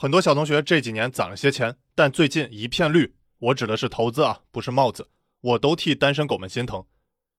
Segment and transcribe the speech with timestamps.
[0.00, 5.08] 很多小同学这几年攒了些钱，但最近一片绿，我指的是投资啊，不是帽子，
[5.40, 6.86] 我都替单身狗们心疼。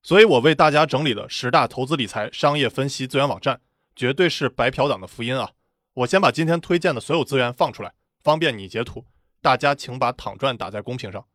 [0.04, 3.62] 所以我为大家整理了十大投资理财商业分析资源网站，
[3.96, 5.52] 绝对是白嫖党的福音啊！
[5.94, 9.06] 我先把今天推荐的所有资源放出来，方便你截图。
[9.42, 11.26] 大家请把躺赚打在公屏上。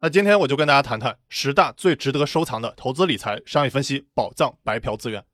[0.00, 5.24] 那今天我就跟大家谈谈十大最值得收藏的投资理财商业分析宝藏白嫖资源。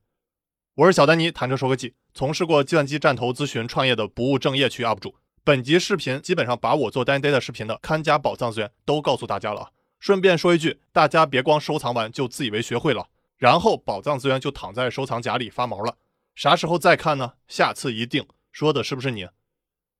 [0.74, 5.14] 我是小丹尼，谈车说科技，从事过计算机战投咨询创业的不务正业区 UP 主。
[5.48, 9.72] 本集视频基本上把我做单 data 视频的看家宝藏资源都告诉大家了。
[9.98, 13.08] 顺便说一句，大家别光收藏完就自以为学会了，
[13.38, 15.96] 然后宝藏资源就躺在收藏夹里发毛了，
[16.34, 17.32] 啥时候再看呢？
[17.46, 19.26] 下次一定说的是不是你？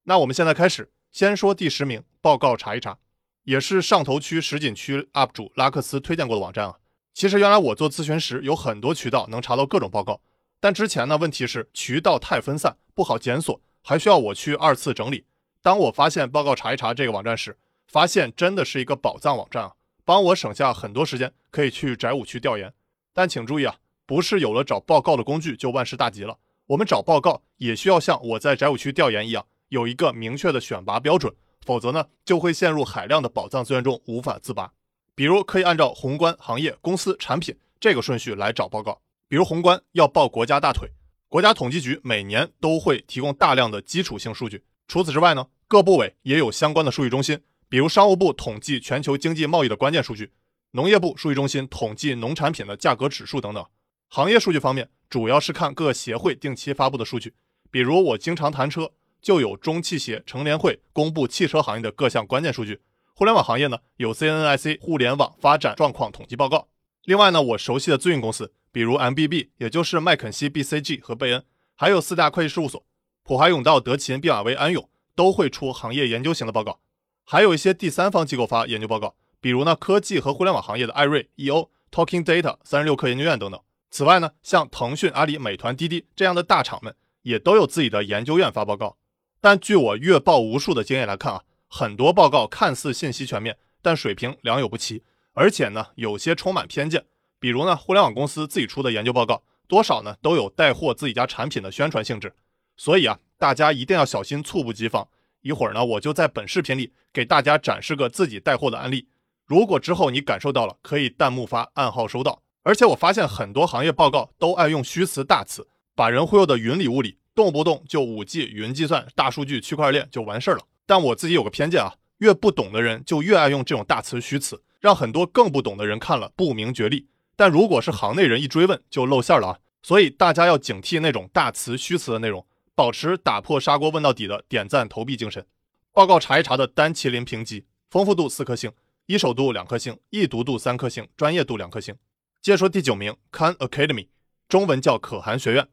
[0.03, 2.99] 那我们现在开始，先说第十名，报告查一查。
[3.45, 6.77] 也是上头区石景区 UP 主拉克斯推荐过的网站啊。
[7.15, 10.21] 其实原来我做咨询时有很多渠道能查到各种报告，
[10.61, 15.25] 但之前呢问题是渠道太分散，不好检索，还需要我去二次整理。
[15.69, 17.55] 当我发现报告查一查这个网站时，
[17.89, 22.73] 发现真的是一个宝藏网站啊，帮我省下很多时间，可以去宅武区调研。
[23.13, 26.39] 但请注意啊，不是有了找报告的工具就万事大吉了。
[26.69, 31.31] 我们找报告也需要像我在宅武区调研一样，有一个明确的选拔标准。
[31.67, 34.73] 否则呢，就会陷入海量的宝藏资源中无法自拔。
[35.15, 39.03] 比如，可以按照宏观、行业、公司、产品这个顺序来找报告。
[39.29, 40.89] 比如，宏观要抱国家大腿，
[41.29, 44.65] 国家统计局每年都会提供大量的基础性数据。
[44.87, 50.33] 除此之外呢，各部委也有相关的数据中心，比如商务部统计全球经济贸易的关键数据，
[50.71, 53.65] 农业部数据中心统计农产品的价格指数等等。
[54.09, 57.35] 行业数据方面，主要是看各协会定期发布的数据，
[57.71, 58.91] 比如我经常谈车。
[59.21, 62.81] 就有中汽协、成联会公布汽车行业的各项关键数据。
[63.15, 66.69] 互联网行业呢，有 CNNIC 互联网发展状况统计报告。
[67.03, 71.45] 另外呢，我熟悉的咨询公司，比如 MBB，也就是麦肯锡、BCG 和贝恩，
[71.75, 72.87] 还有四大会计事务所，
[73.25, 74.89] 普华永道、德勤、毕马威、安永，
[75.19, 76.79] 都会出行业研究型的报告。
[77.25, 83.61] 还有一些第三方机构发研究报告，比如呢，科技和互联网行业的艾瑞、EO、Talking Data、三十六氪研究院等等。
[83.91, 88.97] 此外呢，像腾讯、阿里、美团、滴滴这样的大厂们，也都有自己的研究院发报告。
[89.41, 97.05] 但据我阅报无数的经验来看啊，很多报告看似信息全面，但水平良莠不齐，而且呢有些充满偏见。
[97.41, 102.33] 比如呢，互联网公司自己出的研究报告，多少呢都有带货自己家产品的宣传性质。
[102.77, 105.09] 所以啊，大家一定要小心，猝不及防。
[105.43, 109.07] 一会儿呢，我就在本视频里给大家展示个自己带货的案例。
[109.47, 112.43] 如果之后你感受到了，可以弹幕发暗号收到。
[112.65, 117.17] 而且我发现很多行业报告都爱用虚词大词，把人忽悠的云里雾里。
[117.35, 120.65] 动不动就五 G、云计算、大数据、区块链就完事儿了。
[120.85, 127.07] 但我自己有个偏见啊，越不懂的人就越爱用这种大词虚词，让很多更不懂的人看了不明觉厉。
[127.37, 129.59] 但如果是行内人一追问，就露馅了啊。
[129.85, 132.45] 所以大家要警惕那种大词虚词的内容，
[132.79, 135.45] 保持打破砂锅问到底的点赞投币精神。
[135.93, 138.71] 报告查一查的单麒麟评级：丰富度四颗星，
[139.07, 141.97] 一手度两颗星，易读度三颗星，专业度两颗星。
[142.41, 144.07] 接着说第九名，Khan Academy，
[144.49, 145.67] 中文叫可汗学院。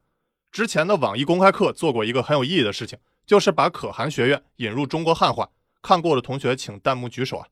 [0.51, 5.51] 之前的网易公开课做过一个很有意义的事情，就是把可汗学院引入中国汉化。
[5.83, 7.47] 看过的同学请弹幕举手啊！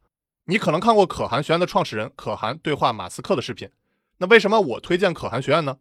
[0.45, 3.69] 你可能看过可汗学院的创始人可汗对话马斯克的视频。
[4.17, 5.77] 那为什么我推荐可汗学院呢？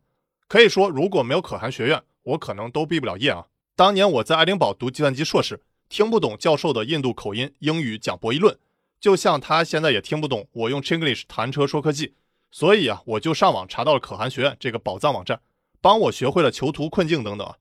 [0.47, 3.47] 可以说，如果没有可汗学院，我可能都毕不了业啊。
[3.83, 8.57] 当年我在爱丁堡读计算机硕士，听不懂教授的印度口音英语讲博弈论，
[9.01, 12.15] 就像他现在也听不懂我用 Chinglish 谈车说科技。
[12.53, 15.41] 所以啊，我就上网查到了可汗学院这个宝藏网站。
[15.81, 17.55] 帮我学会了囚徒困境等等，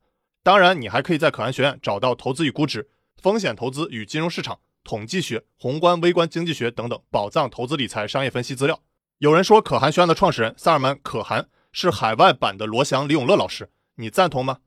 [0.43, 2.87] 当然你还可以在可汗学院找到投资与估值、
[3.19, 8.79] 风险投资与金融市场、统计学、宏观微观经济学等等宝藏投资理财商业分析资料。
[9.17, 14.59] 有人说可汗学院的创始人萨尔曼·可汗是海外版的罗翔、李永乐老师，你赞同吗？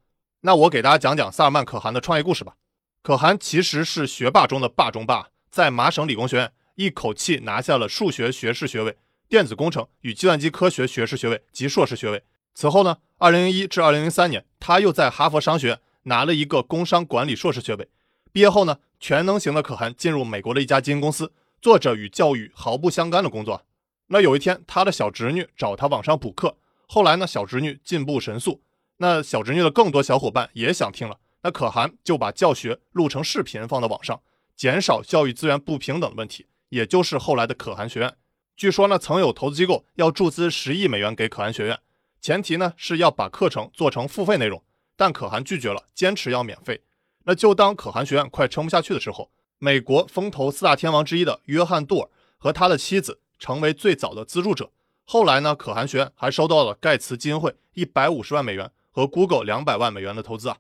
[0.47, 2.55] 那我给大家讲讲萨尔曼·可汗的创业故事吧。
[3.03, 8.95] 可汗其实是学霸中的霸中霸，在麻省理工学院一口气拿下了数学学士学位、
[9.27, 12.23] 电子工程与计算机科学学士学位及硕士学位。
[12.55, 17.89] 此后呢，二零零一至二零零三年，他又在哈佛商学院拿了一个工商管理硕士学位。
[18.31, 21.33] 毕业后呢，全能型的可汗进入美国的一家基金公司，
[21.63, 23.63] 做着与教育毫不相干的工作。
[24.09, 28.61] 那有一天，他的小侄女找他网上补课，后来呢，小侄女进步神速，
[28.99, 34.21] 那小侄女的更多小伙伴也想听了，那可汗就把教学录成视频放到网上，
[34.57, 38.15] 减少教育资源不平等的问题，也就是后来的可汗学院。
[38.57, 41.79] 据说呢，曾有投资机构要注资十亿美元给可汗学院。
[42.21, 44.63] 前提呢是要把课程做成付费内容，
[44.97, 46.81] 但可汗拒绝了，坚持要免费。
[47.25, 52.09] 那就当可汗学院快撑不下去的时候，美国风投四大天王之一的约翰杜尔
[52.39, 54.71] 和他的妻子成为最早的资助者。
[55.05, 60.59] 后来呢，可汗学院还收到了盖茨基金会一百五十万美元和 Google 两百万美元的投资啊。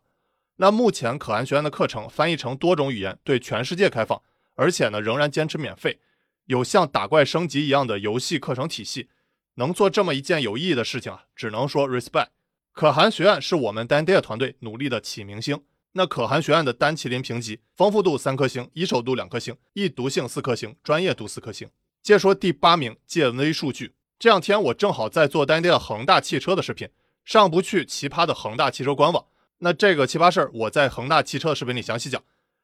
[0.57, 4.21] 那目前可汗学院的课程翻译成多种语言，对全世界开放，
[4.57, 6.01] 而且呢仍然坚持免费，
[6.47, 9.09] 有像打怪升级一样的游戏课程体系，
[9.55, 12.31] 能做这么一件有意义的事情啊，只能说 respect。
[12.73, 15.63] 可汗学院是我们 Dan Data 团队努力的启明星。
[15.93, 21.71] 那可汗学院的单麒麟评级，丰富度三颗星，一手度两颗星，易读性四颗星，专业度四颗星。
[22.03, 26.89] 接说第八名建威数据，这两天我正好在做 Dan Data 恒大汽车的视频，
[27.25, 29.25] 上不去奇葩的恒大汽车官网。
[29.59, 32.23] 那这个奇葩事儿，我在恒大汽车的视频里详细讲。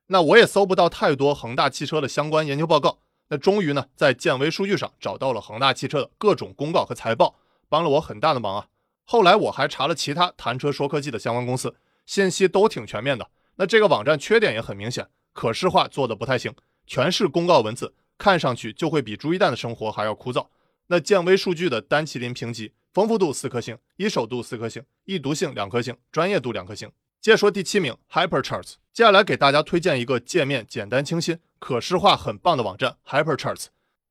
[0.09, 2.99] 那我也搜不到太多恒大汽车的相关研究报告。
[3.29, 7.37] 那终于呢，在建威数据上找到了恒大汽车的各种公告和财报，
[7.69, 8.67] 帮了我很大的忙啊。
[9.05, 13.29] 后来我还查了其他谈车说科技的相关公司，信息都挺全面的。
[13.55, 16.53] 那这个网站缺点也很明显，可视化做的不太行，
[16.87, 20.49] 全是公告文字，看上去就会比朱一蛋的生活还要枯燥。
[20.89, 22.73] 那建威数据的单麒麟评级。
[22.93, 26.91] 丰富度四颗星，一手度四颗星，易读性两颗星，专业度两颗星。
[27.21, 28.75] 接着说第七名，HyperCharts。
[28.93, 33.67] 接下来给大家推荐一个界面简单清新、可视化很棒的网站，HyperCharts。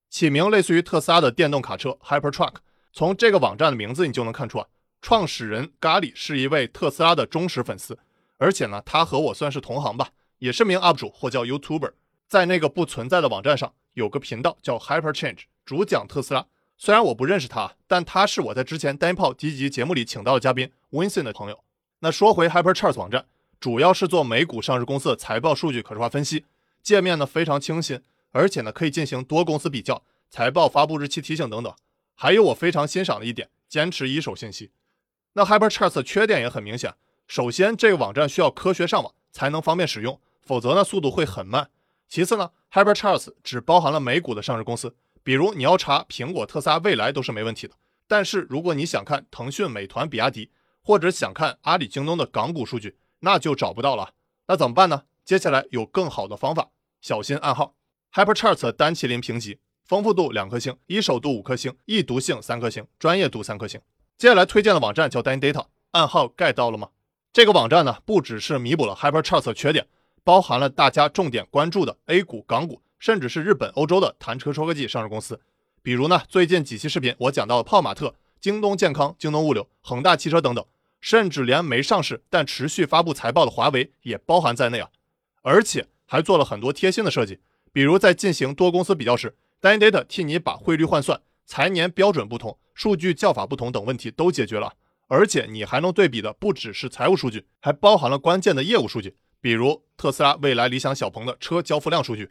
[0.09, 2.55] 起名类似于特斯拉的电动卡车 Hypertruck。
[2.93, 4.67] 从这个网站的名字你就能看出啊，
[5.01, 7.99] 创始人咖喱是一位特斯拉的忠实粉丝，
[8.37, 11.91] 而且呢，他和我算是同行吧，也是名 UP 主或叫 YouTuber。
[12.29, 16.45] 在那个不存在的网站上有个频道叫 HyperChange，主讲特斯拉。
[16.81, 21.61] 虽然我不认识他，但他是我在之前单炮第一集节目里请到的嘉宾 Winston 的朋友。
[21.99, 23.25] 那说回 HyperCharts 网站，
[23.59, 26.45] 主要是做美股上市公司的财报数据可视化分析，
[26.81, 31.73] 界面呢非常清新，而且呢可以进行多公司比较、财报发布日期提醒等等。
[32.15, 34.71] 还有我非常欣赏的一点，坚持一手信息。
[35.33, 36.93] 那 HyperCharts 的缺点也很明显，
[37.27, 41.69] 首先这个网站需要科学上网才能方便使用，否则呢速度会很慢。
[42.07, 44.95] 其次呢，HyperCharts 只包含了美股的上市公司。
[45.23, 47.73] 比如你要查苹果、特斯拉、未来都是没问题的，
[48.07, 50.51] 但是如果你想看腾讯、美团、比亚迪，
[50.81, 54.13] 或者想看阿里、京东的港股数据，那就找不到了。
[54.47, 55.03] 那怎么办呢？
[55.23, 56.69] 接下来有更好的方法，
[57.01, 57.75] 小心暗号。
[58.13, 63.79] ，Hyperchart 单麒麟评级，丰富度两颗星，一手度五颗星，易读性三颗星，专业度三颗星。
[64.17, 66.89] 接下来推荐的网站叫 DanData，暗号 get 到了吗？
[67.31, 69.87] 这个网站呢，不只是弥补了 Hyperchart 的缺点，
[70.23, 72.81] 包含了大家重点关注的 A 股、港股。
[72.99, 75.39] 甚至是日本、欧洲的谈车说科技上市公司，
[75.81, 80.63] 比如呢，最近几期视频我讲到的泡玛特、京东健康、京东物流、恒大汽车等等，
[80.99, 84.89] 甚至连没上市但持续发布财报的华为也包含在内啊！
[85.41, 87.39] 而且还做了很多贴心的设计，
[87.71, 94.73] 比如在进行多公司比较时，DataData 替你把汇率换算、财年标准不同、数据叫法不同等问题都解决了，
[95.07, 102.29] 而且你还能对比的不只是财务数据，还包含了关键的业务数据，比如特斯拉、未来、理想、小鹏的车交付量数据。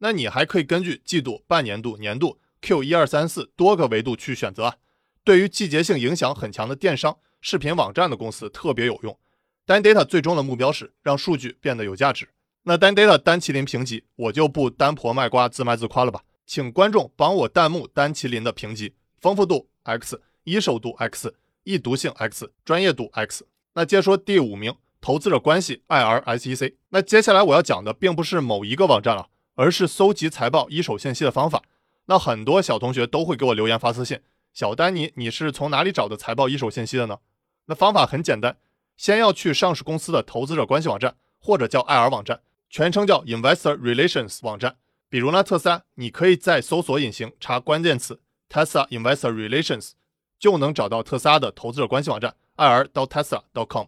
[0.00, 4.74] 那你还可以根据季度、半年度、年度、Q 一二三四多个维度去选择。
[5.22, 9.18] 对于季节性影响很强的电商、视频网站的公司特别有用。
[9.64, 12.28] 单 data 最终的目标是让数据变得有价值。
[12.64, 23.46] 那单 data 单麒麟评级，我就不单婆卖瓜自卖自夸了吧，请观众帮我弹幕单麒麟的评级：丰富度 X，一手度 X，易读性 X，专业度 X。
[23.74, 26.74] 那接着说第五名，投资者关系 IRSEC。
[26.88, 29.28] 那接下来我要讲的并不是某一个网站了。
[29.54, 31.62] 而是搜集财报一手信息的方法。
[32.06, 34.20] 那很多小同学都会给我留言发私信
[34.52, 37.18] ：“小丹尼，你是从哪里找的财报一手信息的呢？”
[37.66, 38.56] 那方法很简单，
[38.96, 44.76] 先要去上市公司的投资者关系网站，或者叫 IR 网站，全称叫 Investor Relations 网站。
[45.08, 49.92] 比如呢，特斯拉，你可以在搜索引擎查关键词 Tesla Investor Relations，
[50.38, 53.86] 就能找到特斯拉的投资者关系网站 IR 到 Tesla.com。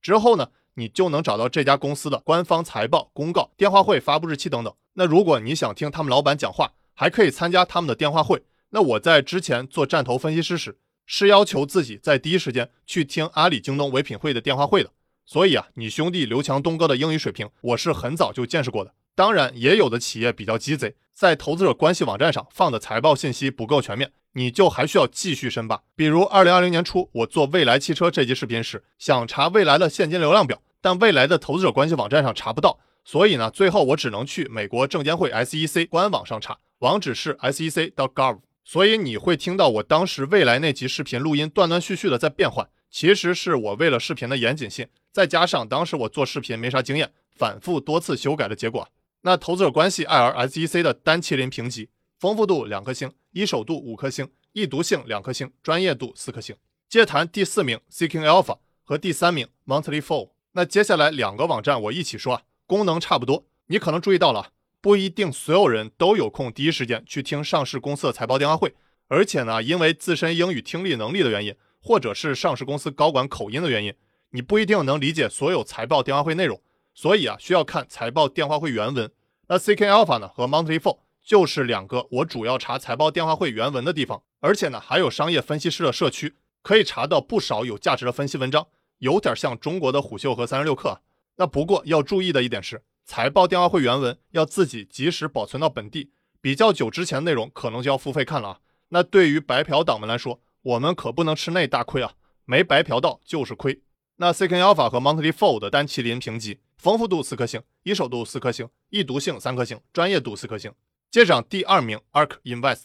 [0.00, 4.74] 之后呢，你就能找到这家公司的官方财报公告、电话会发布日期等等。
[4.94, 8.42] 那如果你想听他们老板讲话，还可以参加他们的电话会。
[8.70, 14.90] 那我在之前做战投分析师时，是要求自己在第一时间去听阿里、京东唯品会的电话会的。
[15.24, 18.92] 所以啊，你兄弟刘强东哥的英语水平，我是很早就见识过的。
[19.14, 25.84] 当然，也有的企业比较鸡贼，在投资者关系网站上放的财报信息不够全面，你就还需要继续申报。
[25.94, 32.78] 比如二零二零年初，我做未来汽车这集视频时，想查未来的现金流量表，但未来的投资者关系网站上查不到。
[33.04, 38.40] 所以呢，最后我只能去美国证监会 SEC 官网上查，网址是 SEC.gov。
[38.64, 48.88] 所以你会听到我当时未来那集视频录音断断续续的在变换，其实是我为了视频的严谨性，再加上当时我做视频没啥经验，反复多次修改的结果。
[49.22, 51.88] 那投资者关系 IRSEC 的单麒麟评级，
[52.20, 56.54] 丰富度两颗星，一手度五颗星，易读性两颗星，专业度四颗星。
[56.88, 60.30] 接谈第四名 Seeking Alpha 和第三名 Monthly f o l l。
[60.52, 62.42] 那接下来两个网站我一起说啊。
[62.72, 68.74] 功能差不多，你可能注意到了，不一定所有人都有空第一时间去听上市公司的财报电话会，
[69.08, 73.92] 而且呢，因为自身英语听力能力的原因，或者是上市公司高管口音的原因，
[74.30, 76.58] 你不一定能理解所有财报电话会内容，
[76.94, 79.12] 所以啊，需要看财报电话会原文。
[79.48, 88.66] 那 CK Alpha 呢和 Monthly Four 就是两个我主要查财报电话会原文的地方，而且呢还有商业分析师的社区，可以查到不少有价值的分析文章，
[89.00, 91.00] 有点像中国的虎嗅和三十六氪啊。
[91.36, 98.60] 那不过要注意的一点是，财报电话会原文要自己及时保存到本地，比较久之前内容可能就要付费看了啊。
[98.88, 103.82] 那对于白嫖党们来说，我们可不能吃那大亏啊，没白嫖到就是亏。
[104.16, 110.72] 那 CK Alpha 和 Monthly Four 的单麒麟评级，丰富度四颗星，一手度四颗星，易读性三颗星，专业度四颗星。
[111.10, 112.84] 接上第二名 Ark Invest。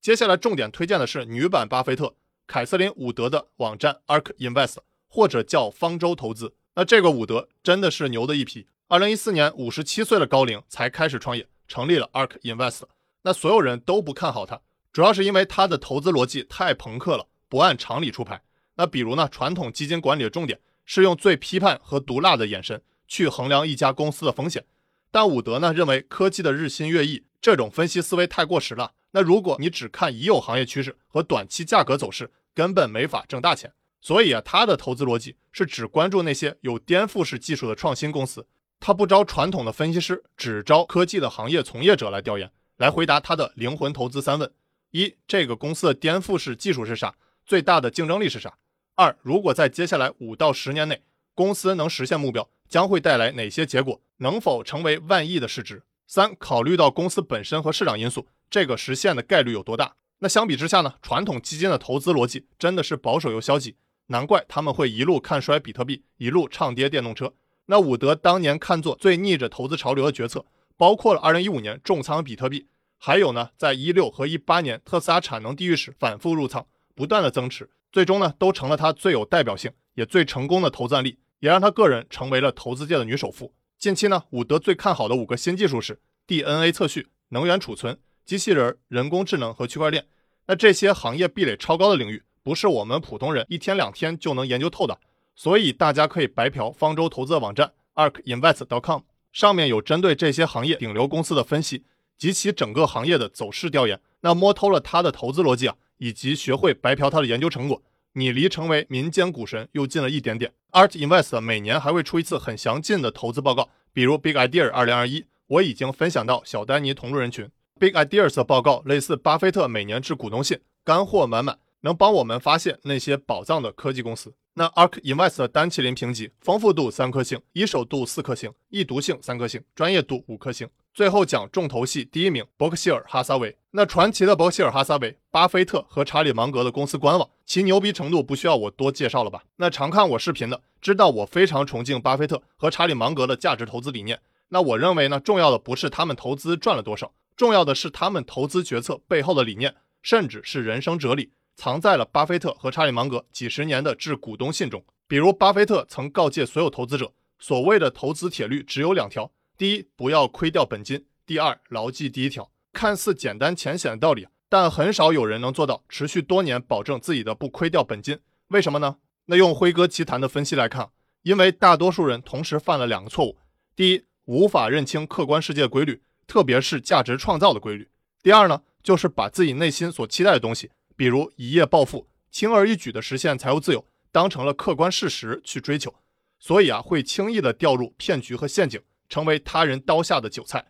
[0.00, 6.54] 接下来重点推荐的是女版巴菲特凯瑟琳伍德的网站 Ark Invest，或者叫方舟投资。
[6.80, 8.66] 那这个伍德真的是牛的一批。
[8.88, 12.84] 二零一四年五十七岁的高龄才开始创业，成立了 Ark Invest。
[13.20, 14.58] 那所有人都不看好他，
[14.90, 18.40] 主要是因为他的投资逻辑太朋克了，不按常理出牌。
[18.76, 24.64] 那比如呢，传统基金管理的重点是用最批判和毒辣的眼神去衡量一家公司的风险，
[25.10, 28.92] 但伍德呢认为科技的日新月异这种分析思维太过时了。
[29.10, 33.70] 那如果你只看已有行业趋势和短期价格走势，根本没法挣大钱。
[34.00, 38.46] 所以啊，他的投资逻辑是只关注那些有颠覆式技术的创新公司，
[38.78, 44.50] 他不招传统的分析师，只招科技的行业从业者来调研，来回答他的灵魂投资三问：
[44.92, 47.14] 一、这个公司的颠覆式技术是啥？
[47.44, 48.56] 最大的竞争力是啥？
[48.94, 51.02] 二、如果在接下来五到十年内，
[51.34, 54.00] 公司能实现目标，将会带来哪些结果？
[54.18, 55.82] 能否成为万亿的市值？
[56.06, 59.94] 三、考虑到公司本身和市场因素，这个实现的概率有多大？
[60.18, 60.94] 那相比之下呢？
[61.00, 63.76] 传统基金的投资逻辑真的是保守又消极。
[64.10, 67.32] 难怪他们会一路看衰比特币，一路唱跌电动车。
[67.66, 70.44] 那伍德当年看作最逆着投资潮流的决策，
[70.76, 72.66] 包括了2015年重仓比特币，
[72.98, 83.54] 还有呢，在一六和一八年特斯拉产能地狱时反复入仓，不断的增持，最终呢，都成了他最有代表性也最成功的投资案例，也让他个人成为了投资界的女首富。
[83.78, 90.04] 近期呢，伍德最看好的五个新技术是 DNA 测序、能源储存、机器人、人工智能和区块链。
[90.48, 92.24] 那这些行业壁垒超高的领域。
[92.50, 94.98] 不是我们普通人一天两天就能研究透的，
[95.36, 99.02] 所以大家可以白嫖方舟投资的网站 arkinvest.com，
[99.32, 101.84] 上面有针对这些行业顶流公司的分析
[102.18, 104.00] 及其整个行业的走势调研。
[104.22, 107.80] 那摸透了他的投资逻辑啊，以及学会白嫖他的研究成果，
[108.14, 110.52] 你离成为民间股神又近了一点点。
[110.72, 117.48] Art Invest 每年还会出一次很详尽的投资报告，比如 Big Idea 二零二一，我已经分享到小丹尼同路人群。
[117.78, 121.56] Big Ideas 的报告类似巴菲特每年致股东信，干货满满。
[121.80, 124.34] 能帮我们发现那些宝藏的科技公司。
[124.54, 130.68] 那 Ark Invest 的单麒麟评级：丰富度三颗星，一手度四颗星，易读性三颗星，专业度五颗星。
[130.92, 133.56] 最后讲重头戏，第一名伯克希尔哈撒韦。
[133.70, 139.44] 那传奇的伯克希尔哈撒韦，巴菲特和查理芒格的公司官网，其牛逼程度不需要我多介绍了吧？
[139.56, 144.20] 那常看我视频的，知道我非常崇敬巴菲特和查理芒格的价值投资理念。
[144.48, 151.30] 那我认为呢，重要的不是他们投资赚了多少，重要的是他们投资决策背后的理念，甚至是人生哲理。
[151.60, 154.82] 藏在了巴菲特和查理芒格几十年的致股东信中。
[155.06, 162.50] 比如，巴菲特曾告诫所有投资者，所谓的投资铁律只有两条：第一，不要亏掉本金；第二，牢记第一条。
[162.72, 168.18] 看似简单浅显的道理，但很少有人能做到持续多年保证自己的不亏掉本金。
[168.48, 168.96] 为什么呢？
[169.26, 170.88] 那用辉哥奇谈的分析来看，
[171.24, 173.36] 因为大多数人同时犯了两个错误：
[173.76, 177.84] 第一，无法认清客观世界的规律，特别是价值创造的规律；
[178.22, 180.70] 第二呢，就是把自己内心所期待的东西。
[181.00, 185.94] 比如一夜暴富，轻而易举地实现财务自由，当成了客观事实去追求，
[186.38, 188.78] 所以啊，会轻易地掉入骗局和陷阱，
[189.08, 190.62] 成为他人刀下的韭菜。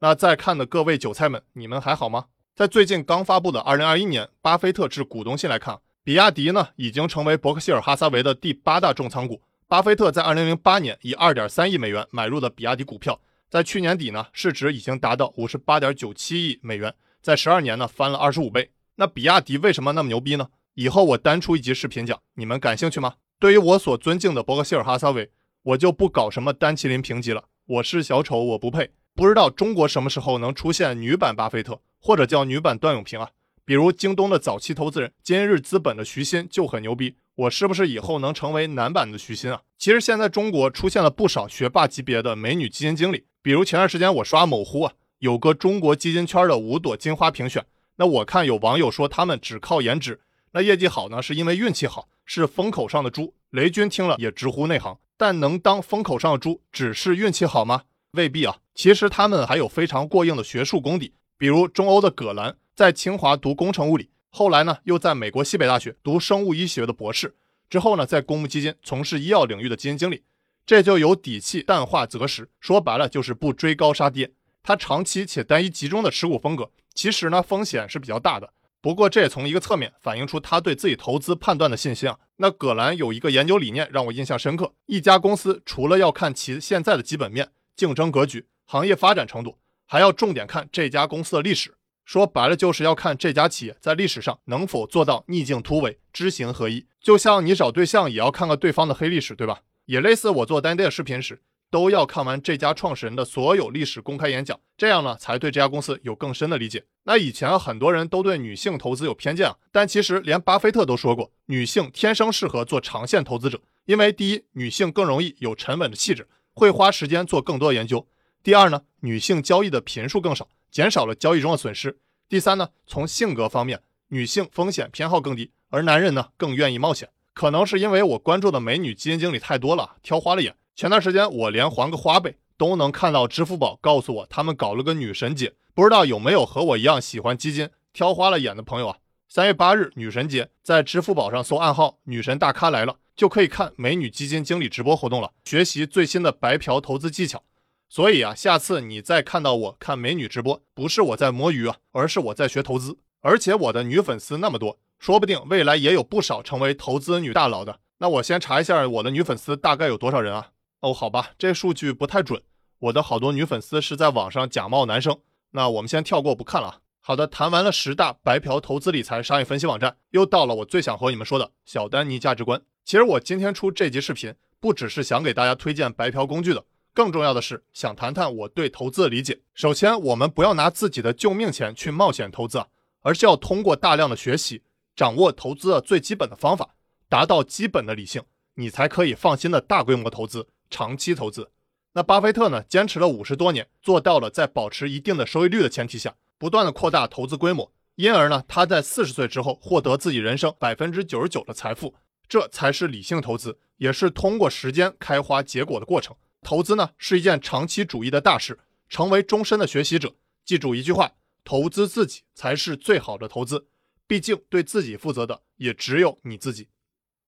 [0.00, 2.24] 那在看的各位韭菜们，你们还好吗？
[2.52, 9.40] 在最近刚发布的二零二一年巴菲特致股东信来看，比亚迪呢已经成为伯克希尔哈撒韦的第八大重仓股。
[9.68, 18.72] 巴菲特在二零零八年以二点三亿美元买入的比亚迪股票，在去年底呢市值已经达到五十八点九七亿美元，在十二年呢翻了二十五倍。
[18.98, 20.48] 那比亚迪为什么那么牛逼呢？
[20.72, 23.14] 以后我单出一集视频讲，你们感兴趣吗？
[23.38, 25.30] 对于我所尊敬的伯克希尔哈撒韦，
[25.62, 27.44] 我就不搞什么单麒麟评级了。
[27.66, 28.90] 我是小丑，我不配。
[29.14, 33.28] 不知道中国什么时候能出现女版巴菲特，或者叫女版段永平啊？
[33.66, 39.60] 比如京东的早期投资人今日资本的徐新就很牛逼，我是不是以后能成为男版的徐新啊？
[39.76, 47.62] 其实现在中国出现了不少学霸级别的美女基金经理，比如前段时间我刷某乎啊，有个中国基金圈的五朵金花评选。
[47.96, 50.20] 那我看有网友说他们只靠颜值，
[50.52, 53.34] 那业绩好呢，是因为运气好，是风口上的猪。
[53.50, 57.84] 雷军听了也直呼内行，但能当风口上的猪，只是运气好吗？
[58.12, 61.14] 未必啊，其实他们还有非常过硬的学术功底。
[61.38, 67.34] 比如中欧的葛兰，在清华读工程物理，后来呢又在美国西北大学读生物医学的博士，
[67.68, 70.22] 之后呢，在公募基金从事医药领域的基金经理，
[70.64, 74.32] 这就有底气淡化择时，说白了就是不追高杀跌。
[74.62, 78.52] 他长期且单一集中的持股风格，其实呢风险是比较大的。
[78.80, 82.18] 不过这也从一个侧面反映出他对自己投资判断的信心啊。
[82.36, 91.74] 那葛兰有一个研究理念让我印象深刻：一家公司除了要看其现在的基本面、竞争格局、行业发展程度，还要重点看这家公司的历史。
[92.04, 96.86] 说白了就是要看这家企业在历史上能否做到逆境突围、知行合一。
[97.00, 99.62] 就像你找对象也要看看对方的黑历史，对吧？
[99.86, 101.42] 也类似我做单 day 视频时。
[101.70, 106.84] 都要看完这家创始人的所有历史公开演讲，这样呢才对这家公司有更深的理解。
[107.04, 118.06] 那以前很多人都对女性投资有偏见啊，但其实连巴菲特都说过，女性天生适合做长线投资者，因为第一，女性更容易有沉稳的气质，会花时间做更多的研究；
[118.42, 121.90] 第二呢，女性交易的频数更少，减少了交易中的损失；
[122.28, 127.08] 第三呢，从性格方面，女性风险偏好更低，而男人呢更愿意冒险。
[127.34, 130.56] 可能是因为我关注的美女基金经理太多了，挑花了眼。
[130.76, 138.98] 前段时间我连还个花呗都能看到支付宝告诉我他们搞了个女神节，不知道有没有和我一样喜欢基金挑花了眼的朋友啊？
[139.26, 147.42] 三月八日女神节，在支付宝上搜暗号“女神大咖来了”，就可以看美女基金经理直播活动了，学习最新的白嫖投资技巧。
[147.88, 152.98] 所以啊，下次你再看到我看美女直播，不是我在摸鱼啊，而是我在学投资。
[153.22, 157.80] 而且我的女粉丝那么多，说不定未来也有不少成为投资女大佬的。
[157.98, 160.50] 那我先查一下我的女粉丝大概有多少人啊？
[160.80, 162.42] 哦，好吧，这数据不太准。
[162.78, 165.18] 我的好多女粉丝是在网上假冒男生，
[165.52, 166.82] 那我们先跳过不看了。
[167.00, 172.60] 好的，谈完了十大白嫖投资理财商业分析网站，又到了我最想和你们说的小丹尼价值观。
[172.84, 179.40] 其实我今天出这集视频，不只是想给大家推荐白嫖工具的，更重要的是想谈谈我对投资的理解。
[179.54, 182.66] 首先，我们不要拿自己的救命钱去冒险投资啊，
[183.00, 184.62] 而是要通过大量的学习，
[184.94, 186.74] 掌握投资的最基本的方法，
[187.08, 188.22] 达到基本的理性，
[188.54, 190.48] 你才可以放心的大规模投资。
[190.70, 191.50] 长期投资，
[191.92, 192.62] 那巴菲特呢？
[192.64, 201.94] 坚持了五十多年，做到了在保持一定的收益率的前提下，不断的扩大投资规模，因而呢，他在四十岁之后获得自己人生百分之九十九的财富，
[202.28, 206.14] 这才是理性投资，也是通过时间开花结果的过程。
[206.42, 210.14] 投资呢，是一件长期主义的大事，成为终身的学习者。
[210.44, 213.66] 记住一句话：投资自己才是最好的投资，
[214.06, 216.68] 毕竟对自己负责的也只有你自己。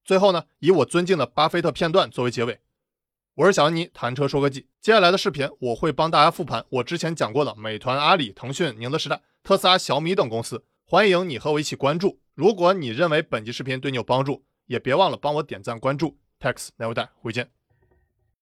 [0.04, 2.60] 最后呢，以我尊敬的巴菲特片段作为结尾。
[3.38, 4.66] 我是小安妮，谈车说科技。
[4.80, 10.64] 接下来的视频，我会帮大家复盘我之前讲过的美团、阿里、腾讯、宁德时代、特斯拉、小米等公司。
[10.84, 12.18] 欢迎你和我一起关注。
[12.34, 16.18] 如果你认为本期视频对你有帮助，也别忘了帮我点赞关注。
[16.40, 17.48] Tax 奈我带，回见。